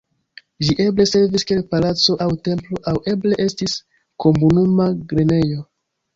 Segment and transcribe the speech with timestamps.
[0.67, 3.77] Ĝi eble servis kiel palaco aŭ templo aŭ eble estis
[4.27, 5.63] komunuma grenejo.